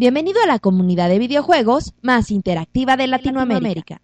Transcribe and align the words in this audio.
Bienvenido 0.00 0.40
a 0.40 0.46
la 0.46 0.60
comunidad 0.60 1.08
de 1.08 1.18
videojuegos 1.18 1.92
más 2.02 2.30
interactiva 2.30 2.96
de 2.96 3.08
Latinoamérica. 3.08 4.00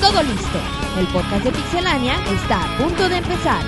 Todo 0.00 0.22
listo. 0.22 0.58
El 0.96 1.06
podcast 1.08 1.44
de 1.44 1.50
Pixelania 1.50 2.14
está 2.32 2.62
a 2.62 2.78
punto 2.78 3.08
de 3.08 3.16
empezar. 3.16 3.64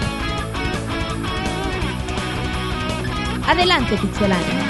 Adelante, 3.48 3.96
Pixelania. 3.96 4.66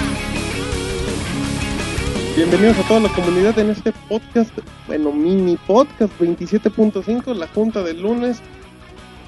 Bienvenidos 2.35 2.79
a 2.79 2.87
toda 2.87 3.01
la 3.01 3.09
comunidad 3.09 3.59
en 3.59 3.69
este 3.69 3.91
podcast, 4.09 4.49
bueno, 4.87 5.11
mini 5.11 5.57
podcast 5.57 6.11
27.5, 6.19 7.35
la 7.35 7.47
junta 7.49 7.83
del 7.83 8.01
lunes. 8.01 8.41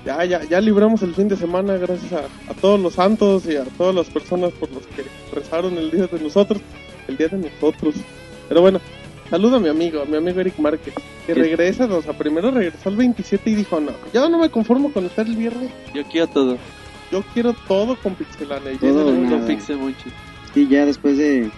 Ya, 0.05 0.25
ya, 0.25 0.43
ya 0.43 0.59
libramos 0.61 1.03
el 1.03 1.13
fin 1.13 1.27
de 1.27 1.37
semana 1.37 1.77
gracias 1.77 2.11
a, 2.13 2.51
a 2.51 2.53
todos 2.55 2.79
los 2.79 2.93
santos 2.95 3.45
y 3.45 3.55
a 3.55 3.63
todas 3.65 3.93
las 3.93 4.09
personas 4.09 4.51
por 4.53 4.71
los 4.71 4.83
que 4.87 5.03
rezaron 5.33 5.77
el 5.77 5.91
día 5.91 6.07
de 6.07 6.19
nosotros, 6.19 6.59
el 7.07 7.17
día 7.17 7.27
de 7.27 7.37
nosotros. 7.37 7.95
Pero 8.49 8.61
bueno, 8.61 8.81
saludo 9.29 9.57
a 9.57 9.59
mi 9.59 9.69
amigo, 9.69 10.01
a 10.01 10.05
mi 10.05 10.17
amigo 10.17 10.39
Eric 10.39 10.57
Márquez, 10.57 10.95
que 11.27 11.33
regresa, 11.35 11.85
o 11.85 12.01
sea, 12.01 12.13
primero 12.17 12.49
regresó 12.49 12.89
el 12.89 12.95
27 12.95 13.49
y 13.51 13.55
dijo, 13.55 13.79
no, 13.79 13.91
yo 14.11 14.27
no 14.27 14.39
me 14.39 14.49
conformo 14.49 14.91
con 14.91 15.05
estar 15.05 15.27
el 15.27 15.35
viernes, 15.35 15.69
Yo 15.93 16.03
quiero 16.05 16.25
todo. 16.27 16.57
yo 17.11 17.23
quiero 17.35 17.53
todo 17.67 17.95
con 17.95 18.15
Pixelania. 18.15 18.71
Y 18.73 18.77
Todo 18.77 19.11
nada. 19.13 19.37
Con 19.37 19.45
Pixel 19.47 19.77
Monchi. 19.77 20.09
Sí, 20.53 20.67
ya 20.67 20.85
después 20.87 21.17
de 21.17 21.51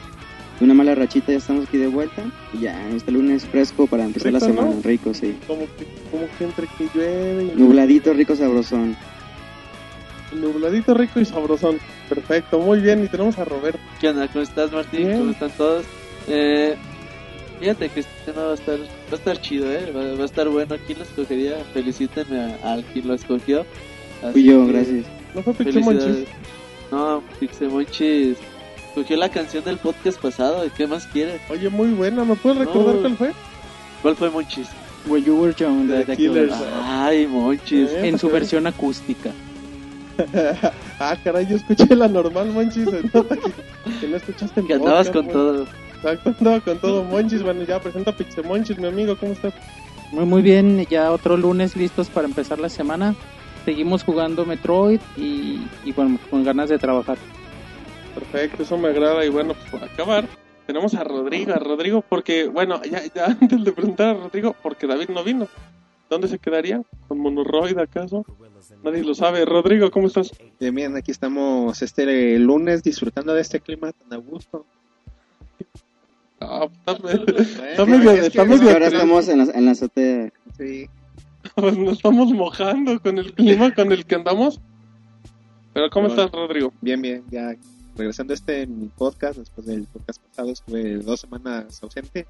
de 0.59 0.65
una 0.65 0.73
mala 0.73 0.95
rachita 0.95 1.31
ya 1.31 1.37
estamos 1.37 1.67
aquí 1.67 1.77
de 1.77 1.87
vuelta. 1.87 2.23
Y 2.53 2.59
ya, 2.59 2.89
este 2.89 3.11
lunes 3.11 3.45
fresco 3.45 3.87
para 3.87 4.03
empezar 4.03 4.31
la 4.33 4.39
semana. 4.39 4.71
Rico, 4.83 5.13
sí. 5.13 5.35
como 5.47 5.61
que, 5.61 5.85
como 6.11 6.25
que 6.37 6.43
entre 6.43 6.67
que 6.67 6.87
llueve 6.93 7.43
y 7.55 7.59
Nubladito, 7.59 8.13
rico, 8.13 8.35
sabrosón. 8.35 8.95
nubladito 10.33 10.93
rico 10.93 11.19
y 11.19 11.25
sabrosón. 11.25 11.77
Perfecto, 12.09 12.59
muy 12.59 12.79
bien. 12.79 13.03
Y 13.03 13.07
tenemos 13.07 13.37
a 13.39 13.45
Roberto. 13.45 13.79
¿Qué 13.99 14.09
onda? 14.09 14.27
¿Cómo 14.27 14.41
estás, 14.43 14.71
Martín? 14.71 15.07
Bien. 15.07 15.19
¿Cómo 15.19 15.31
están 15.31 15.51
todos? 15.51 15.85
Eh, 16.27 16.75
fíjate 17.59 17.89
que 17.89 17.99
este 18.01 18.13
tema 18.31 18.43
va 18.43 18.51
a 18.51 18.55
estar, 18.55 18.79
va 18.79 19.11
a 19.11 19.15
estar 19.15 19.41
chido, 19.41 19.71
¿eh? 19.71 19.91
Va, 19.95 20.15
va 20.15 20.21
a 20.21 20.25
estar 20.25 20.47
bueno. 20.49 20.75
¿Quién 20.85 20.99
lo 20.99 21.05
escogería? 21.05 21.57
Felicítenme 21.73 22.55
al 22.63 22.83
quien 22.85 23.07
lo 23.07 23.15
escogió. 23.15 23.65
Así 24.21 24.31
Fui 24.33 24.43
yo, 24.43 24.65
que, 24.65 24.71
gracias. 24.73 25.05
No 25.33 25.41
fue 25.43 25.53
Pixemonchis. 25.53 26.25
No, 26.91 27.23
Pixemonchis 27.39 28.37
escogió 28.95 29.17
la 29.17 29.29
canción 29.29 29.63
del 29.63 29.77
podcast 29.77 30.19
pasado. 30.21 30.63
¿Qué 30.77 30.85
más 30.87 31.07
quiere? 31.07 31.39
Oye, 31.49 31.69
muy 31.69 31.89
buena. 31.89 32.23
¿Me 32.23 32.35
puedes 32.35 32.59
recordar 32.59 32.95
No. 32.95 33.01
cuál 33.01 33.17
fue? 33.17 33.31
¿Cuál 34.01 34.15
fue 34.15 34.29
Monchis? 34.29 34.67
Where 35.07 35.23
You 35.25 35.35
Were 35.35 35.53
Young 35.53 35.87
de 35.87 35.97
The 35.99 36.05
The 36.05 36.15
Killers. 36.17 36.53
Killers, 36.53 36.73
Ay, 36.83 37.27
Monchis. 37.27 37.89
Eh, 37.89 38.07
en 38.07 38.17
su 38.19 38.27
porque- 38.27 38.39
versión 38.39 38.67
acústica. 38.67 39.31
ah, 40.99 41.15
caray, 41.23 41.47
yo 41.47 41.55
escuché 41.55 41.95
la 41.95 42.07
normal, 42.07 42.51
Monchis. 42.51 42.85
Nota 43.13 43.35
que, 43.35 43.51
que 43.99 44.07
no 44.07 44.17
escuchaste 44.17 44.63
Que 44.63 44.73
andabas 44.75 45.07
podcast, 45.09 45.13
con 45.13 45.23
güey. 45.25 45.33
todo. 45.33 45.67
Exacto, 45.95 46.35
andaba 46.39 46.59
con 46.59 46.77
todo. 46.79 47.03
Monchis, 47.03 47.41
bueno, 47.43 47.63
ya 47.63 47.79
presenta 47.79 48.11
Pixemonchis, 48.15 48.77
mi 48.77 48.87
amigo. 48.87 49.17
¿Cómo 49.17 49.31
estás? 49.33 49.53
Muy, 50.11 50.25
muy 50.25 50.41
bien, 50.43 50.85
ya 50.89 51.11
otro 51.11 51.35
lunes 51.35 51.75
listos 51.75 52.09
para 52.09 52.27
empezar 52.27 52.59
la 52.59 52.69
semana. 52.69 53.15
Seguimos 53.65 54.03
jugando 54.03 54.45
Metroid 54.45 54.99
y, 55.17 55.61
y 55.83 55.91
bueno, 55.95 56.19
con 56.29 56.43
ganas 56.43 56.69
de 56.69 56.77
trabajar. 56.77 57.17
Perfecto, 58.15 58.63
eso 58.63 58.77
me 58.77 58.89
agrada. 58.89 59.25
Y 59.25 59.29
bueno, 59.29 59.53
pues 59.53 59.69
para 59.71 59.85
acabar, 59.91 60.27
tenemos 60.67 60.93
a 60.95 61.03
Rodrigo. 61.03 61.53
A 61.53 61.57
Rodrigo, 61.57 62.03
porque, 62.07 62.47
bueno, 62.47 62.81
ya, 62.83 63.01
ya 63.13 63.25
antes 63.41 63.63
de 63.63 63.71
presentar 63.71 64.09
a 64.09 64.13
Rodrigo, 64.19 64.55
porque 64.61 64.87
David 64.87 65.09
no 65.09 65.23
vino. 65.23 65.47
¿Dónde 66.09 66.27
se 66.27 66.37
quedaría? 66.37 66.81
¿Con 67.07 67.19
Monoroid 67.19 67.77
acaso? 67.79 68.25
Nadie 68.83 69.03
lo 69.03 69.15
sabe. 69.15 69.45
Rodrigo, 69.45 69.89
¿cómo 69.89 70.07
estás? 70.07 70.31
Bien, 70.59 70.75
bien, 70.75 70.95
aquí 70.95 71.11
estamos 71.11 71.81
este 71.81 72.37
lunes 72.37 72.83
disfrutando 72.83 73.33
de 73.33 73.41
este 73.41 73.59
clima 73.59 73.91
tan 73.93 74.13
a 74.13 74.17
gusto. 74.17 74.65
Ah, 76.39 76.67
está, 76.85 77.85
medio, 77.85 78.11
está 78.11 78.45
medio 78.45 78.69
Ahora 78.71 78.87
estamos 78.87 79.27
en 79.29 79.37
la, 79.39 79.53
en 79.53 79.65
la 79.65 79.71
azotea. 79.71 80.31
Sí, 80.57 80.87
Pues 81.55 81.77
nos 81.77 81.93
estamos 81.93 82.31
mojando 82.33 82.99
con 83.01 83.17
el 83.17 83.33
clima 83.33 83.73
con 83.73 83.91
el 83.91 84.05
que 84.05 84.15
andamos. 84.15 84.59
Pero 85.73 85.89
¿cómo 85.89 86.09
Pero- 86.09 86.23
estás, 86.23 86.37
Rodrigo? 86.37 86.73
bien, 86.81 87.01
bien, 87.01 87.23
ya 87.31 87.55
regresando 87.95 88.33
a 88.33 88.35
este 88.35 88.67
mi 88.67 88.87
podcast, 88.87 89.37
después 89.37 89.67
del 89.67 89.85
podcast 89.85 90.21
pasado 90.21 90.51
estuve 90.51 90.97
dos 90.97 91.19
semanas 91.19 91.81
ausente. 91.83 92.25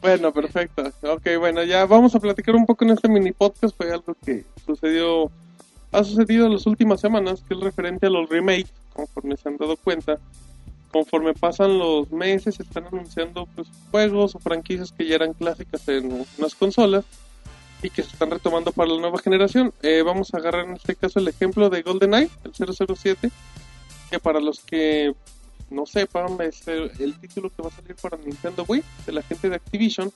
Bueno, 0.00 0.32
perfecto. 0.32 0.82
Ok, 1.02 1.38
bueno, 1.38 1.62
ya 1.62 1.86
vamos 1.86 2.14
a 2.14 2.20
platicar 2.20 2.54
un 2.54 2.66
poco 2.66 2.84
en 2.84 2.90
este 2.90 3.08
mini 3.08 3.32
podcast. 3.32 3.76
Fue 3.76 3.90
algo 3.90 4.14
que 4.24 4.44
sucedió, 4.66 5.30
ha 5.92 6.04
sucedido 6.04 6.46
en 6.46 6.52
las 6.52 6.66
últimas 6.66 7.00
semanas, 7.00 7.42
que 7.46 7.54
es 7.54 7.60
referente 7.60 8.06
a 8.06 8.10
los 8.10 8.28
remakes, 8.28 8.72
conforme 8.92 9.36
se 9.36 9.48
han 9.48 9.56
dado 9.56 9.76
cuenta. 9.76 10.18
Conforme 10.92 11.34
pasan 11.34 11.78
los 11.78 12.10
meses, 12.12 12.56
se 12.56 12.62
están 12.62 12.84
anunciando 12.84 13.46
pues, 13.54 13.66
juegos 13.90 14.34
o 14.34 14.38
franquicias 14.38 14.92
que 14.92 15.06
ya 15.06 15.16
eran 15.16 15.32
clásicas 15.32 15.88
en 15.88 16.26
unas 16.38 16.54
consolas 16.54 17.04
y 17.82 17.90
que 17.90 18.02
se 18.02 18.10
están 18.10 18.30
retomando 18.30 18.72
para 18.72 18.90
la 18.90 19.00
nueva 19.00 19.18
generación. 19.18 19.72
Eh, 19.82 20.02
vamos 20.02 20.32
a 20.32 20.38
agarrar 20.38 20.66
en 20.66 20.74
este 20.74 20.96
caso 20.96 21.18
el 21.18 21.28
ejemplo 21.28 21.68
de 21.68 21.82
GoldenEye, 21.82 22.30
el 22.44 22.52
007, 22.96 23.30
que 24.14 24.20
para 24.20 24.40
los 24.40 24.60
que 24.60 25.12
no 25.70 25.86
sepan, 25.86 26.40
es 26.40 26.68
el, 26.68 26.90
el 27.00 27.18
título 27.18 27.50
que 27.50 27.62
va 27.62 27.68
a 27.68 27.72
salir 27.72 27.96
para 27.96 28.16
Nintendo 28.16 28.64
Wii, 28.66 28.82
de 29.06 29.12
la 29.12 29.22
gente 29.22 29.48
de 29.48 29.56
Activision. 29.56 30.12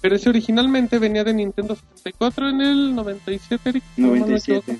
Pero 0.00 0.16
ese 0.16 0.28
originalmente 0.28 0.98
venía 0.98 1.22
de 1.22 1.34
Nintendo 1.34 1.76
64 1.76 2.48
en 2.50 2.60
el 2.60 2.94
97, 2.96 3.68
Eric. 3.68 3.84
si 3.94 4.02
no 4.02 4.08
mal 4.08 4.20
me 4.28 4.36
equivoco. 4.36 4.72
97. 4.72 4.78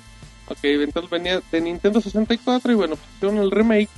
Ok, 0.49 0.59
entonces 0.63 1.09
venía 1.09 1.41
de 1.51 1.61
Nintendo 1.61 2.01
64 2.01 2.71
y 2.71 2.75
bueno, 2.75 2.95
pusieron 2.95 3.37
el 3.37 3.51
remake. 3.51 3.89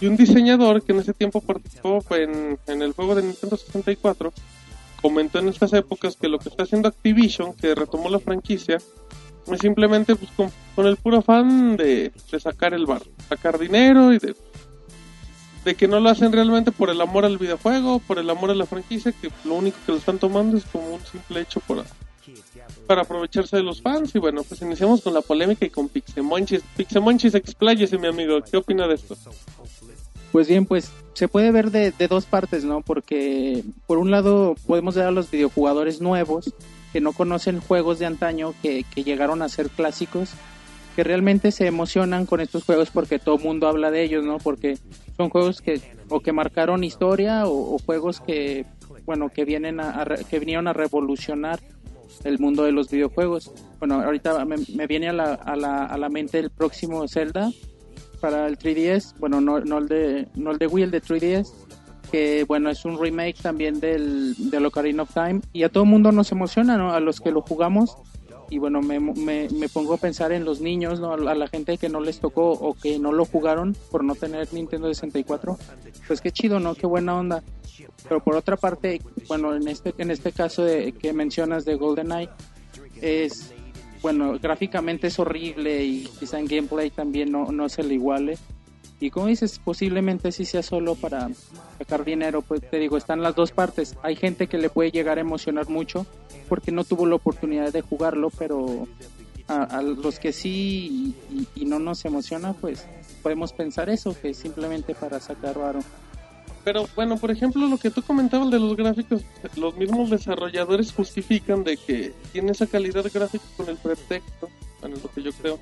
Y 0.00 0.06
un 0.06 0.16
diseñador 0.16 0.82
que 0.82 0.92
en 0.92 1.00
ese 1.00 1.12
tiempo 1.12 1.40
participó 1.40 2.02
en, 2.10 2.58
en 2.66 2.82
el 2.82 2.92
juego 2.92 3.14
de 3.14 3.22
Nintendo 3.22 3.56
64 3.56 4.32
comentó 5.02 5.40
en 5.40 5.48
estas 5.48 5.72
épocas 5.72 6.16
que 6.16 6.28
lo 6.28 6.38
que 6.38 6.48
está 6.48 6.62
haciendo 6.62 6.88
Activision, 6.88 7.52
que 7.54 7.74
retomó 7.74 8.08
la 8.08 8.20
franquicia, 8.20 8.78
simplemente 9.60 10.16
pues, 10.16 10.30
con, 10.32 10.50
con 10.74 10.86
el 10.86 10.96
puro 10.96 11.18
afán 11.18 11.76
de, 11.76 12.12
de 12.30 12.40
sacar 12.40 12.74
el 12.74 12.86
bar, 12.86 13.02
sacar 13.28 13.58
dinero 13.58 14.12
y 14.12 14.18
de, 14.18 15.74
que 15.74 15.88
no 15.88 16.00
lo 16.00 16.08
hacen 16.10 16.32
realmente 16.32 16.72
por 16.72 16.90
el 16.90 17.00
amor 17.00 17.24
al 17.24 17.38
videojuego, 17.38 18.00
por 18.00 18.18
el 18.18 18.28
amor 18.30 18.50
a 18.50 18.54
la 18.54 18.66
franquicia, 18.66 19.12
que 19.12 19.30
lo 19.44 19.54
único 19.54 19.78
que 19.86 19.92
lo 19.92 19.98
están 19.98 20.18
tomando 20.18 20.56
es 20.56 20.64
como 20.64 20.94
un 20.94 21.00
simple 21.04 21.40
hecho 21.40 21.60
por, 21.60 21.84
para 22.86 23.02
aprovecharse 23.02 23.56
de 23.56 23.62
los 23.62 23.80
fans. 23.80 24.14
Y 24.14 24.18
bueno, 24.18 24.42
pues 24.42 24.60
iniciamos 24.62 25.02
con 25.02 25.14
la 25.14 25.20
polémica 25.20 25.64
y 25.64 25.70
con 25.70 25.88
Pixemonchis. 25.88 26.62
Pixemonchis, 26.76 27.34
expláyese, 27.34 27.96
mi 27.98 28.08
amigo. 28.08 28.40
¿Qué 28.42 28.56
opina 28.56 28.88
de 28.88 28.94
esto? 28.96 29.16
Pues 30.32 30.48
bien, 30.48 30.66
pues 30.66 30.90
se 31.14 31.28
puede 31.28 31.52
ver 31.52 31.70
de, 31.70 31.92
de 31.92 32.08
dos 32.08 32.24
partes, 32.24 32.64
¿no? 32.64 32.80
Porque 32.80 33.62
por 33.86 33.98
un 33.98 34.10
lado 34.10 34.56
podemos 34.66 34.94
ver 34.94 35.06
a 35.06 35.10
los 35.10 35.30
videojugadores 35.30 36.00
nuevos 36.00 36.52
que 36.92 37.00
no 37.00 37.12
conocen 37.12 37.60
juegos 37.60 37.98
de 37.98 38.06
antaño 38.06 38.54
que, 38.62 38.84
que 38.84 39.04
llegaron 39.04 39.42
a 39.42 39.48
ser 39.48 39.70
clásicos, 39.70 40.30
que 40.94 41.04
realmente 41.04 41.50
se 41.52 41.66
emocionan 41.66 42.26
con 42.26 42.40
estos 42.40 42.64
juegos 42.64 42.90
porque 42.90 43.18
todo 43.18 43.36
el 43.36 43.42
mundo 43.42 43.66
habla 43.66 43.90
de 43.90 44.02
ellos, 44.02 44.24
¿no? 44.24 44.38
Porque 44.38 44.78
son 45.16 45.30
juegos 45.30 45.60
que 45.60 45.80
o 46.08 46.20
que 46.20 46.32
marcaron 46.32 46.84
historia 46.84 47.46
o, 47.46 47.78
juegos 47.78 48.20
que, 48.20 48.66
bueno, 49.06 49.30
que 49.30 49.44
vienen 49.44 49.80
a, 49.80 50.04
que 50.28 50.38
vinieron 50.38 50.68
a 50.68 50.72
revolucionar 50.72 51.60
el 52.24 52.38
mundo 52.38 52.64
de 52.64 52.72
los 52.72 52.90
videojuegos. 52.90 53.50
Bueno, 53.78 54.02
ahorita 54.02 54.44
me, 54.44 54.56
me 54.74 54.86
viene 54.86 55.08
a 55.08 55.12
la, 55.12 55.34
a, 55.34 55.56
la, 55.56 55.84
a 55.86 55.96
la 55.96 56.08
mente 56.10 56.38
el 56.38 56.50
próximo 56.50 57.08
Zelda 57.08 57.50
para 58.20 58.46
el 58.46 58.58
3DS, 58.58 59.18
bueno, 59.18 59.40
no, 59.40 59.60
no 59.60 59.78
el 59.78 59.88
de 59.88 60.28
no 60.36 60.52
el 60.52 60.58
de 60.58 60.66
Wii, 60.68 60.84
el 60.84 60.90
de 60.92 61.02
3DS, 61.02 61.50
que 62.12 62.44
bueno, 62.44 62.70
es 62.70 62.84
un 62.84 63.00
remake 63.00 63.40
también 63.42 63.80
del, 63.80 64.34
del 64.38 64.66
Ocarina 64.66 65.02
of 65.02 65.14
Time 65.14 65.40
y 65.52 65.64
a 65.64 65.70
todo 65.70 65.84
el 65.84 65.90
mundo 65.90 66.12
nos 66.12 66.30
emociona, 66.30 66.76
¿no? 66.76 66.92
A 66.92 67.00
los 67.00 67.20
que 67.20 67.32
lo 67.32 67.40
jugamos 67.40 67.96
y 68.50 68.58
bueno, 68.58 68.82
me, 68.82 69.00
me, 69.00 69.48
me 69.48 69.68
pongo 69.70 69.94
a 69.94 69.96
pensar 69.96 70.30
en 70.30 70.44
los 70.44 70.60
niños, 70.60 71.00
¿no? 71.00 71.14
A 71.14 71.34
la 71.34 71.48
gente 71.48 71.78
que 71.78 71.88
no 71.88 72.00
les 72.00 72.20
tocó 72.20 72.50
o 72.50 72.74
que 72.74 72.98
no 72.98 73.10
lo 73.10 73.24
jugaron 73.24 73.74
por 73.90 74.04
no 74.04 74.14
tener 74.14 74.52
Nintendo 74.52 74.88
64, 74.88 75.56
pues 76.06 76.20
qué 76.20 76.30
chido, 76.30 76.60
¿no? 76.60 76.74
Qué 76.74 76.86
buena 76.86 77.16
onda. 77.16 77.42
Pero 78.06 78.22
por 78.22 78.36
otra 78.36 78.58
parte, 78.58 79.00
bueno, 79.26 79.54
en 79.54 79.66
este 79.68 79.94
en 79.96 80.10
este 80.10 80.32
caso 80.32 80.64
de, 80.64 80.92
que 80.92 81.14
mencionas 81.14 81.64
de 81.64 81.76
GoldenEye 81.76 82.28
es 83.00 83.54
bueno, 84.02 84.38
gráficamente 84.38 85.06
es 85.06 85.18
horrible 85.18 85.82
y 85.84 86.04
quizá 86.20 86.38
en 86.38 86.46
gameplay 86.46 86.90
también 86.90 87.32
no, 87.32 87.50
no 87.52 87.70
se 87.70 87.82
le 87.82 87.94
iguale. 87.94 88.36
Y 89.02 89.10
como 89.10 89.26
dices, 89.26 89.58
posiblemente 89.58 90.30
sí 90.30 90.44
sea 90.44 90.62
solo 90.62 90.94
para 90.94 91.28
sacar 91.76 92.04
dinero, 92.04 92.40
pues 92.40 92.60
te 92.60 92.78
digo, 92.78 92.96
están 92.96 93.20
las 93.20 93.34
dos 93.34 93.50
partes. 93.50 93.96
Hay 94.04 94.14
gente 94.14 94.46
que 94.46 94.58
le 94.58 94.70
puede 94.70 94.92
llegar 94.92 95.18
a 95.18 95.22
emocionar 95.22 95.68
mucho 95.68 96.06
porque 96.48 96.70
no 96.70 96.84
tuvo 96.84 97.04
la 97.06 97.16
oportunidad 97.16 97.72
de 97.72 97.80
jugarlo, 97.80 98.30
pero 98.38 98.86
a, 99.48 99.82
los 99.82 100.20
que 100.20 100.32
sí 100.32 101.14
y, 101.32 101.48
y- 101.62 101.64
no 101.64 101.80
nos 101.80 102.04
emociona, 102.04 102.52
pues 102.52 102.86
podemos 103.24 103.52
pensar 103.52 103.90
eso, 103.90 104.14
que 104.22 104.30
es 104.30 104.36
simplemente 104.36 104.94
para 104.94 105.18
sacar 105.18 105.58
varo. 105.58 105.80
Pero 106.62 106.86
bueno, 106.94 107.16
por 107.16 107.32
ejemplo, 107.32 107.66
lo 107.66 107.78
que 107.78 107.90
tú 107.90 108.02
comentabas 108.02 108.52
de 108.52 108.60
los 108.60 108.76
gráficos, 108.76 109.22
los 109.56 109.76
mismos 109.76 110.10
desarrolladores 110.10 110.92
justifican 110.92 111.64
de 111.64 111.76
que 111.76 112.12
tiene 112.32 112.52
esa 112.52 112.68
calidad 112.68 113.04
gráfica 113.12 113.44
con 113.56 113.68
el 113.68 113.78
pretexto, 113.78 114.48
bueno, 114.80 114.96
lo 115.02 115.10
que 115.10 115.22
yo 115.24 115.32
creo, 115.32 115.58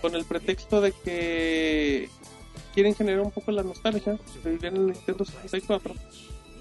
con 0.00 0.14
el 0.14 0.24
pretexto 0.24 0.80
de 0.80 0.92
que 0.92 2.08
quieren 2.76 2.94
generar 2.94 3.22
un 3.22 3.30
poco 3.30 3.50
la 3.52 3.62
nostalgia 3.62 4.18
de 4.44 4.50
vivir 4.50 4.66
en 4.66 4.76
el 4.76 4.86
Nintendo 4.88 5.24
64. 5.24 5.94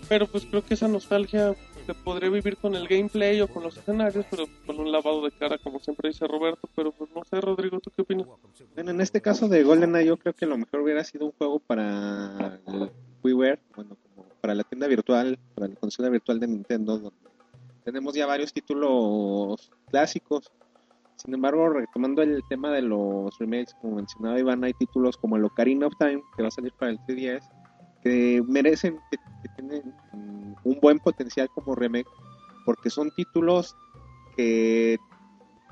Pero 0.07 0.27
pues 0.27 0.45
creo 0.45 0.63
que 0.63 0.75
esa 0.75 0.87
nostalgia 0.87 1.53
se 1.85 1.93
podría 1.93 2.29
vivir 2.29 2.55
con 2.55 2.73
el 2.73 2.87
gameplay 2.87 3.41
o 3.41 3.49
con 3.49 3.63
los 3.63 3.75
escenarios, 3.75 4.25
pero 4.31 4.45
con 4.65 4.79
un 4.79 4.93
lavado 4.93 5.25
de 5.25 5.31
cara, 5.31 5.57
como 5.57 5.77
siempre 5.81 6.07
dice 6.07 6.25
Roberto. 6.25 6.69
Pero 6.73 6.93
pues 6.93 7.09
no 7.13 7.21
sé, 7.25 7.41
Rodrigo, 7.41 7.81
¿tú 7.81 7.91
qué 7.93 8.03
opinas? 8.03 8.27
Bueno, 8.75 8.91
en 8.91 9.01
este 9.01 9.21
caso 9.21 9.49
de 9.49 9.63
GoldenEye 9.63 10.07
yo 10.07 10.15
creo 10.15 10.33
que 10.33 10.45
lo 10.45 10.57
mejor 10.57 10.79
hubiera 10.79 11.03
sido 11.03 11.25
un 11.25 11.33
juego 11.33 11.59
para 11.59 12.61
el 12.65 12.89
WiiWare, 13.21 13.59
bueno, 13.75 13.97
como 14.15 14.29
para 14.39 14.55
la 14.55 14.63
tienda 14.63 14.87
virtual, 14.87 15.37
para 15.53 15.67
la 15.67 15.75
consola 15.75 16.07
virtual 16.07 16.39
de 16.39 16.47
Nintendo, 16.47 16.97
donde 16.97 17.29
tenemos 17.83 18.15
ya 18.15 18.25
varios 18.25 18.53
títulos 18.53 19.69
clásicos. 19.89 20.49
Sin 21.17 21.33
embargo, 21.33 21.69
retomando 21.69 22.21
el 22.21 22.43
tema 22.49 22.71
de 22.71 22.81
los 22.81 23.37
remakes, 23.39 23.75
como 23.81 23.95
mencionaba 23.95 24.39
Iván, 24.39 24.63
hay 24.63 24.73
títulos 24.73 25.17
como 25.17 25.37
el 25.37 25.45
Ocarina 25.45 25.87
of 25.87 25.93
Time, 25.97 26.21
que 26.35 26.41
va 26.41 26.49
a 26.49 26.51
salir 26.51 26.73
para 26.73 26.91
el 26.91 26.99
3DS, 26.99 27.49
que 28.03 28.43
merecen, 28.47 28.99
que, 29.09 29.17
tienen 29.55 29.93
un 30.63 30.79
buen 30.81 30.99
potencial 30.99 31.49
como 31.53 31.75
remake, 31.75 32.07
porque 32.65 32.89
son 32.89 33.11
títulos 33.11 33.75
que 34.35 34.97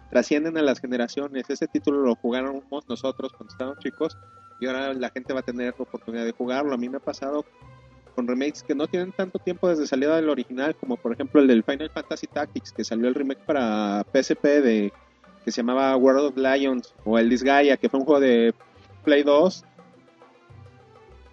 trascienden 0.09 0.57
a 0.57 0.61
las 0.61 0.79
generaciones. 0.79 1.49
Ese 1.49 1.67
título 1.67 2.01
lo 2.01 2.15
jugamos 2.15 2.63
nosotros 2.87 3.33
cuando 3.33 3.51
estábamos 3.51 3.79
chicos 3.79 4.17
y 4.59 4.67
ahora 4.67 4.93
la 4.93 5.09
gente 5.09 5.33
va 5.33 5.41
a 5.41 5.43
tener 5.43 5.75
la 5.77 5.83
oportunidad 5.83 6.23
de 6.23 6.31
jugarlo. 6.31 6.73
A 6.73 6.77
mí 6.77 6.87
me 6.87 6.97
ha 6.97 7.01
pasado 7.01 7.45
con 8.15 8.27
remakes 8.27 8.63
que 8.63 8.75
no 8.75 8.87
tienen 8.87 9.11
tanto 9.11 9.39
tiempo 9.39 9.67
desde 9.67 9.87
salida 9.87 10.15
del 10.15 10.29
original, 10.29 10.75
como 10.75 10.97
por 10.97 11.13
ejemplo 11.13 11.41
el 11.41 11.47
del 11.47 11.63
Final 11.63 11.89
Fantasy 11.89 12.27
Tactics, 12.27 12.71
que 12.71 12.83
salió 12.83 13.07
el 13.07 13.15
remake 13.15 13.43
para 13.45 14.05
PSP 14.13 14.43
de 14.43 14.93
que 15.43 15.51
se 15.51 15.57
llamaba 15.61 15.95
World 15.97 16.25
of 16.27 16.37
Lions, 16.37 16.93
o 17.05 17.17
el 17.19 17.29
Disgaea, 17.29 17.77
que 17.77 17.89
fue 17.89 17.99
un 17.99 18.05
juego 18.05 18.21
de 18.21 18.53
Play 19.03 19.23
2. 19.23 19.63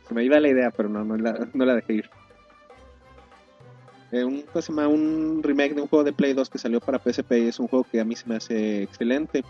Se 0.08 0.14
me 0.14 0.24
iba 0.24 0.40
la 0.40 0.48
idea, 0.48 0.70
pero 0.70 0.88
no, 0.88 1.04
no, 1.04 1.16
la, 1.16 1.74
dejé 1.76 1.92
ir. 1.94 2.10
Eh, 4.12 4.24
un, 4.24 4.42
¿cómo 4.42 4.60
se 4.62 4.72
llama? 4.72 4.88
un 4.88 5.40
remake 5.42 5.74
de 5.74 5.82
un 5.82 5.88
juego 5.88 6.02
de 6.04 6.12
Play 6.12 6.32
2 6.32 6.50
que 6.50 6.58
salió 6.58 6.80
para 6.80 6.98
PSP 6.98 7.32
y 7.38 7.46
es 7.48 7.60
un 7.60 7.68
juego 7.68 7.86
que 7.90 8.00
a 8.00 8.04
mí 8.04 8.16
se 8.16 8.28
me 8.28 8.36
hace 8.36 8.82
excelente. 8.82 9.44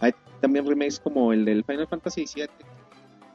Hay 0.00 0.14
también 0.40 0.66
remakes 0.66 0.98
como 0.98 1.32
el 1.32 1.44
del 1.44 1.62
Final 1.64 1.86
Fantasy 1.86 2.24
VII. 2.34 2.48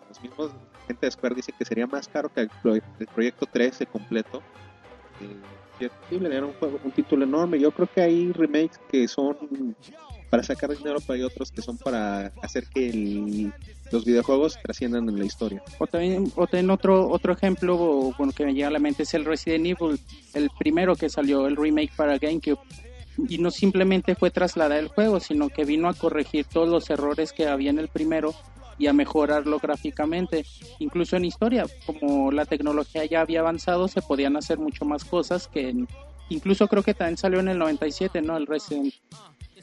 Los 0.10 0.22
mismos 0.22 0.52
gente 0.88 1.06
de 1.06 1.12
Square 1.12 1.36
dice 1.36 1.54
que 1.58 1.64
sería 1.64 1.86
más 1.86 2.08
caro 2.08 2.30
que 2.34 2.42
el, 2.42 2.50
pro- 2.62 2.74
el 2.76 3.08
proyecto 3.14 3.46
13 3.46 3.86
completo. 3.86 4.42
Eh, 5.22 5.90
era 6.12 6.46
un 6.46 6.54
juego, 6.54 6.80
un 6.84 6.92
título 6.92 7.24
enorme. 7.24 7.60
Yo 7.60 7.72
creo 7.72 7.88
que 7.94 8.02
hay 8.02 8.32
remakes 8.32 8.80
que 8.90 9.08
son 9.08 9.38
para 10.32 10.44
sacar 10.44 10.76
dinero, 10.76 11.00
pero 11.02 11.14
hay 11.16 11.24
otros 11.24 11.52
que 11.52 11.62
son 11.62 11.78
para 11.78 12.32
hacer 12.42 12.66
que 12.74 13.52
los 13.92 14.06
videojuegos 14.06 14.58
trasciendan 14.64 15.08
en 15.10 15.20
la 15.20 15.26
historia. 15.26 15.62
O 15.78 15.86
también, 15.86 16.32
o 16.38 16.48
también 16.48 16.72
otro, 16.72 17.10
otro 17.10 17.34
ejemplo 17.34 18.14
bueno, 18.18 18.32
que 18.34 18.46
me 18.46 18.54
llega 18.54 18.70
a 18.70 18.72
la 18.72 18.80
mente 18.80 19.04
es 19.04 19.14
el 19.14 19.26
Resident 19.26 19.66
Evil, 19.66 20.00
el 20.34 20.50
primero 20.58 20.96
que 20.96 21.10
salió, 21.10 21.46
el 21.48 21.58
remake 21.58 21.92
para 21.96 22.18
GameCube. 22.18 22.58
Y 23.28 23.38
no 23.40 23.52
simplemente 23.52 24.16
fue 24.16 24.32
trasladar 24.32 24.80
el 24.80 24.88
juego, 24.88 25.20
sino 25.20 25.50
que 25.50 25.66
vino 25.66 25.90
a 25.90 25.94
corregir 25.94 26.46
todos 26.46 26.70
los 26.70 26.90
errores 26.90 27.34
que 27.34 27.46
había 27.48 27.70
en 27.70 27.78
el 27.80 27.90
primero 27.90 28.34
y 28.78 28.88
a 28.88 28.94
mejorarlo 28.94 29.60
gráficamente. 29.60 30.46
Incluso 30.80 31.18
en 31.18 31.26
historia, 31.26 31.66
como 31.86 32.32
la 32.32 32.46
tecnología 32.46 33.04
ya 33.04 33.20
había 33.20 33.42
avanzado, 33.42 33.90
se 33.90 34.02
podían 34.02 34.38
hacer 34.38 34.60
mucho 34.60 34.86
más 34.86 35.04
cosas 35.04 35.50
que 35.50 35.70
en- 35.70 35.88
incluso 36.30 36.70
creo 36.70 36.82
que 36.84 36.94
también 36.94 37.18
salió 37.18 37.42
en 37.42 37.50
el 37.50 37.60
97, 37.60 38.22
¿no? 38.22 38.38
El 38.38 38.48
Resident. 38.48 38.94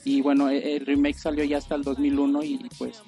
Y 0.09 0.23
bueno, 0.23 0.49
e- 0.49 0.77
el 0.77 0.87
remake 0.87 1.19
salió 1.19 1.45
ya 1.45 1.59
hasta 1.59 1.75
el 1.75 1.83
2001 1.83 2.43
y 2.43 2.59
pues 2.79 3.03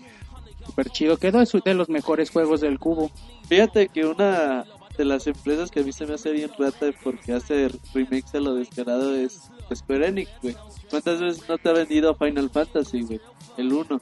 súper 0.66 0.90
chido 0.90 1.16
quedó. 1.16 1.40
Es 1.40 1.50
de 1.64 1.72
los 1.74 1.88
mejores 1.88 2.28
juegos 2.30 2.60
del 2.60 2.78
cubo. 2.78 3.10
Fíjate 3.48 3.88
que 3.88 4.04
una 4.04 4.64
de 4.98 5.04
las 5.06 5.26
empresas 5.26 5.70
que 5.70 5.80
a 5.80 5.82
mí 5.82 5.92
se 5.92 6.04
me 6.06 6.14
hace 6.14 6.30
bien 6.32 6.50
rata 6.58 6.88
porque 7.02 7.32
hace 7.32 7.70
remakes 7.94 8.34
a 8.34 8.40
lo 8.40 8.54
descarado 8.54 9.16
es 9.16 9.50
Square 9.74 10.08
Enix, 10.08 10.30
güey. 10.42 10.54
¿Cuántas 10.90 11.20
veces 11.20 11.48
no 11.48 11.56
te 11.56 11.70
ha 11.70 11.72
vendido 11.72 12.14
Final 12.16 12.50
Fantasy, 12.50 13.00
güey? 13.00 13.20
El 13.56 13.72
1. 13.72 14.00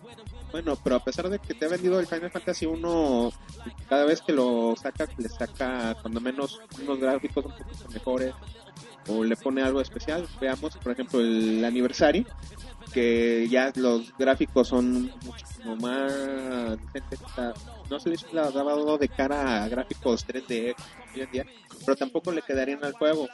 Bueno, 0.50 0.76
pero 0.82 0.96
a 0.96 1.04
pesar 1.04 1.28
de 1.28 1.38
que 1.38 1.54
te 1.54 1.66
ha 1.66 1.68
vendido 1.68 2.00
el 2.00 2.06
Final 2.08 2.30
Fantasy 2.30 2.66
1, 2.66 3.32
cada 3.88 4.06
vez 4.06 4.22
que 4.22 4.32
lo 4.32 4.74
saca, 4.74 5.06
le 5.18 5.28
saca 5.28 5.94
cuando 6.02 6.20
menos 6.20 6.58
unos 6.82 6.98
gráficos 6.98 7.44
un 7.44 7.52
poquito 7.52 7.88
mejores 7.92 8.34
o 9.08 9.24
le 9.24 9.36
pone 9.36 9.62
algo 9.62 9.80
especial. 9.80 10.26
Veamos, 10.40 10.76
por 10.78 10.92
ejemplo, 10.92 11.20
el 11.20 11.64
aniversario, 11.64 12.24
que 12.92 13.46
ya 13.50 13.72
los 13.76 14.16
gráficos 14.16 14.68
son 14.68 15.10
muchísimo 15.24 15.76
más 15.76 16.12
No 17.90 17.98
se 18.00 18.08
le 18.08 18.14
hizo 18.16 18.26
el 18.28 18.36
lavado 18.36 18.98
de 18.98 19.08
cara 19.08 19.64
a 19.64 19.68
gráficos 19.68 20.26
3D 20.26 20.74
hoy 21.14 21.20
en 21.22 21.30
día, 21.30 21.46
pero 21.84 21.96
tampoco 21.96 22.32
le 22.32 22.42
quedarían 22.42 22.84
al 22.84 22.92
juego. 22.92 23.28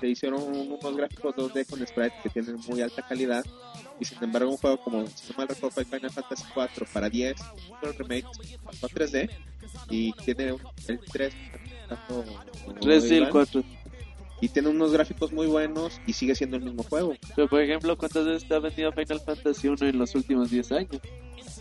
Se 0.00 0.08
hicieron 0.08 0.42
unos 0.42 0.96
gráficos 0.96 1.34
2D 1.36 1.66
con 1.68 1.86
sprites 1.86 2.20
que 2.22 2.28
tienen 2.30 2.56
muy 2.68 2.80
alta 2.80 3.02
calidad 3.02 3.44
y 4.00 4.04
sin 4.04 4.22
embargo 4.24 4.50
un 4.50 4.56
juego 4.56 4.78
como 4.78 5.06
si 5.06 5.30
no 5.30 5.36
mal 5.38 5.48
recuerdo 5.48 5.84
Final 5.84 6.10
Fantasy 6.10 6.44
4 6.54 6.86
para 6.92 7.10
10 7.10 7.36
el 7.82 7.94
remake 7.94 8.24
pasó 8.64 8.86
a 8.86 8.88
3D 8.88 9.28
y 9.90 10.12
tiene 10.24 10.52
un- 10.54 10.60
el 10.88 11.00
3 11.00 11.34
tanto 11.86 12.24
como 12.64 12.80
3 12.80 13.04
y 13.04 13.08
el 13.08 13.16
Iván, 13.18 13.30
4. 13.30 13.62
Y 14.40 14.48
tiene 14.48 14.68
unos 14.68 14.92
gráficos 14.92 15.32
muy 15.32 15.46
buenos 15.46 16.00
y 16.06 16.12
sigue 16.12 16.34
siendo 16.34 16.56
el 16.56 16.62
mismo 16.64 16.82
juego 16.82 17.14
Pero 17.36 17.48
por 17.48 17.60
ejemplo, 17.60 17.96
¿cuántas 17.96 18.24
veces 18.24 18.48
te 18.48 18.54
ha 18.54 18.58
vendido 18.58 18.92
Final 18.92 19.20
Fantasy 19.20 19.68
1 19.68 19.86
en 19.86 19.98
los 19.98 20.14
últimos 20.14 20.50
10 20.50 20.72
años? 20.72 21.00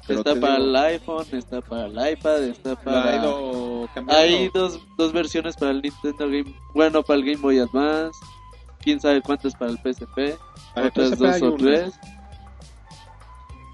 Pero 0.08 0.20
está 0.20 0.36
para 0.40 0.56
digo- 0.56 0.68
el 0.70 0.76
iPhone, 0.76 1.26
está 1.34 1.62
para 1.62 1.86
el 1.86 2.14
iPad, 2.14 2.44
está 2.44 2.76
para... 2.76 3.14
ha 3.14 3.16
ido 3.18 3.90
Hay 4.08 4.50
dos, 4.54 4.80
dos 4.98 5.14
versiones 5.14 5.56
para 5.56 5.72
el 5.72 5.82
Nintendo 5.82 6.26
Game... 6.28 6.56
Bueno, 6.74 7.04
para 7.04 7.20
el 7.20 7.26
Game 7.26 7.38
Boy 7.42 7.60
Advance. 7.60 8.18
Quién 8.82 9.00
sabe 9.00 9.22
cuántas 9.22 9.54
para 9.56 9.72
el 9.72 9.78
PSP. 9.78 10.38
Otras 10.76 11.20
dos 11.20 11.42
o 11.42 11.54
una. 11.54 11.92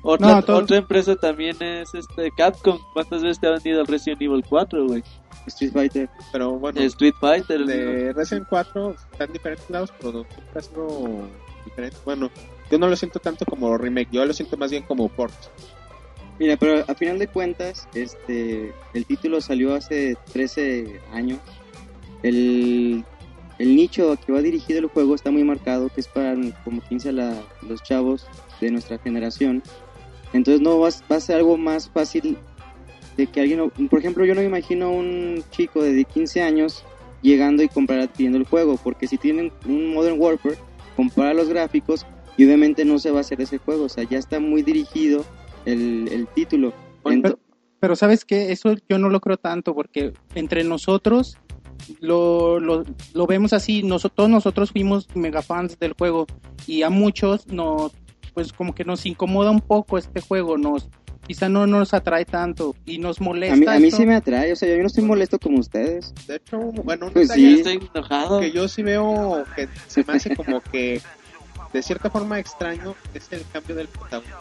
Otra, 0.07 0.27
No, 0.35 0.41
todo- 0.43 0.57
otra 0.57 0.77
empresa 0.77 1.15
también 1.15 1.61
es 1.61 1.93
este 1.95 2.29
Capcom. 2.37 2.77
¿Cuántas 2.93 3.21
veces 3.23 3.39
te 3.39 3.47
ha 3.47 3.51
vendido 3.51 3.81
el 3.81 3.87
Resident 3.87 4.21
Evil 4.21 4.43
4, 4.47 4.85
güey? 4.87 5.03
Street 5.47 5.71
Fighter. 5.73 6.09
pero 6.31 6.53
bueno 6.53 6.79
Street 6.81 7.13
Fighter. 7.19 7.65
de 7.65 8.13
Resident 8.13 8.47
4 8.49 8.95
están 9.11 9.27
en 9.27 9.33
diferentes 9.33 9.69
lados 9.69 9.93
pero 10.01 10.25
sido 10.59 11.27
diferente 11.65 11.97
bueno 12.03 12.31
yo 12.71 12.79
no 12.79 12.87
lo 12.87 12.95
siento 12.95 13.19
tanto 13.19 13.45
como 13.45 13.77
remake 13.77 14.09
yo 14.11 14.25
lo 14.25 14.33
siento 14.33 14.57
más 14.57 14.71
bien 14.71 14.81
como 14.83 15.07
port 15.07 15.33
Mira, 16.39 16.57
pero 16.57 16.83
a 16.87 16.95
final 16.95 17.17
de 17.19 17.27
cuentas, 17.27 17.87
este, 17.93 18.73
el 18.95 19.05
título 19.05 19.39
salió 19.39 19.73
hace 19.75 20.17
13 20.33 20.99
años. 21.13 21.39
El, 22.23 23.05
el 23.57 23.75
nicho 23.75 24.11
a 24.11 24.17
que 24.17 24.33
va 24.33 24.41
dirigido 24.41 24.79
el 24.79 24.87
juego 24.87 25.15
está 25.15 25.31
muy 25.31 25.45
marcado, 25.45 25.87
que 25.87 26.01
es 26.01 26.07
para, 26.09 26.35
como 26.65 26.81
15 26.81 27.13
la, 27.13 27.41
los 27.61 27.81
chavos 27.83 28.27
de 28.59 28.69
nuestra 28.71 28.97
generación. 28.97 29.63
Entonces 30.35 30.61
no 30.61 30.79
va, 30.79 30.89
a- 30.89 31.11
va 31.11 31.15
a 31.17 31.19
ser 31.21 31.37
algo 31.37 31.57
más 31.57 31.89
fácil 31.89 32.37
de 33.17 33.27
que 33.27 33.39
alguien, 33.41 33.69
por 33.89 33.99
ejemplo, 33.99 34.25
yo 34.25 34.35
no 34.35 34.41
me 34.41 34.47
imagino 34.47 34.91
un 34.91 35.43
chico 35.51 35.81
de 35.81 36.03
15 36.05 36.41
años 36.41 36.83
llegando 37.21 37.63
y 37.63 37.69
comprar 37.69 37.99
adquiriendo 38.01 38.37
el 38.37 38.45
juego, 38.45 38.77
porque 38.83 39.07
si 39.07 39.17
tienen 39.17 39.51
un 39.65 39.93
Modern 39.93 40.19
Warfare, 40.19 40.57
compara 40.95 41.33
los 41.33 41.47
gráficos 41.49 42.05
y 42.37 42.45
obviamente 42.45 42.83
no 42.85 42.99
se 42.99 43.11
va 43.11 43.19
a 43.19 43.21
hacer 43.21 43.39
ese 43.41 43.57
juego, 43.57 43.85
o 43.85 43.89
sea, 43.89 44.03
ya 44.03 44.17
está 44.17 44.39
muy 44.39 44.61
dirigido 44.61 45.23
el, 45.65 46.09
el 46.11 46.27
título. 46.27 46.73
Ento- 47.05 47.37
Pero 47.79 47.95
sabes 47.95 48.25
que 48.25 48.51
eso 48.51 48.75
yo 48.89 48.99
no 48.99 49.09
lo 49.09 49.21
creo 49.21 49.37
tanto 49.37 49.73
porque 49.73 50.11
entre 50.35 50.63
nosotros 50.65 51.37
lo, 52.01 52.59
lo, 52.59 52.83
lo 53.13 53.27
vemos 53.27 53.53
así, 53.53 53.81
nosotros, 53.83 54.15
todos 54.15 54.29
nosotros 54.29 54.71
fuimos 54.71 55.07
mega 55.15 55.41
fans 55.41 55.79
del 55.79 55.93
juego 55.93 56.25
y 56.67 56.83
a 56.83 56.89
muchos 56.89 57.47
nos, 57.47 57.91
pues 58.35 58.53
como 58.53 58.75
que 58.75 58.83
nos 58.83 59.05
incomoda 59.05 59.49
un 59.49 59.61
poco 59.61 59.97
este 59.97 60.21
juego, 60.21 60.57
nos 60.57 60.89
quizá 61.25 61.49
no 61.49 61.65
nos 61.65 61.93
atrae 61.93 62.25
tanto 62.25 62.75
y 62.85 62.99
nos 62.99 63.19
molesta. 63.19 63.55
a 63.55 63.57
mí, 63.57 63.65
a 63.65 63.79
mí 63.79 63.89
sí 63.89 64.05
me 64.05 64.13
atrae, 64.13 64.51
o 64.51 64.55
sea, 64.55 64.69
yo 64.69 64.81
no 64.81 64.87
estoy 64.87 65.03
molesto 65.03 65.39
como 65.39 65.59
ustedes. 65.59 66.13
de 66.27 66.35
hecho 66.35 66.59
bueno 66.59 67.07
un 67.07 67.13
Pues 67.13 67.31
sí. 67.31 67.55
Estoy 67.55 67.89
enojado. 67.95 68.41
que 68.41 68.51
yo 68.51 68.67
sí 68.67 68.83
veo 68.83 69.43
que 69.55 69.67
se 69.87 70.03
me 70.03 70.13
hace 70.13 70.35
como 70.35 70.61
que 70.61 71.01
de 71.73 71.81
cierta 71.81 72.09
forma 72.09 72.37
extraño 72.39 72.93
es 73.13 73.31
el 73.31 73.43
cambio 73.51 73.75
del 73.75 73.87
protagonista. 73.87 74.37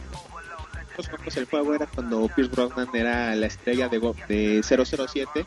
Nosotros 0.97 1.21
cuando 1.25 1.41
el 1.41 1.47
juego 1.47 1.75
era 1.75 1.87
cuando 1.87 2.29
Pierce 2.29 2.53
Brosnan 2.55 2.89
era 2.95 3.35
la 3.35 3.47
estrella 3.47 3.89
de, 3.89 3.99
de 4.29 4.63
007 4.63 5.47